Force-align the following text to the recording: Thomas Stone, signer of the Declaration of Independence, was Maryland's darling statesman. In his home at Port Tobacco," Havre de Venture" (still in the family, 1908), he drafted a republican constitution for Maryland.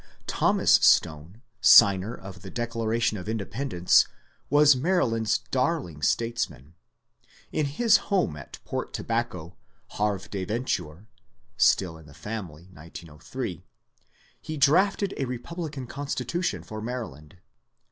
Thomas 0.25 0.71
Stone, 0.81 1.43
signer 1.61 2.15
of 2.15 2.41
the 2.41 2.49
Declaration 2.49 3.19
of 3.19 3.29
Independence, 3.29 4.07
was 4.49 4.75
Maryland's 4.75 5.37
darling 5.51 6.01
statesman. 6.01 6.73
In 7.51 7.67
his 7.67 7.97
home 8.09 8.35
at 8.35 8.57
Port 8.65 8.93
Tobacco," 8.93 9.55
Havre 9.99 10.27
de 10.27 10.43
Venture" 10.43 11.05
(still 11.55 11.99
in 11.99 12.07
the 12.07 12.15
family, 12.15 12.67
1908), 12.73 13.61
he 14.41 14.57
drafted 14.57 15.13
a 15.17 15.25
republican 15.25 15.85
constitution 15.85 16.63
for 16.63 16.81
Maryland. 16.81 17.37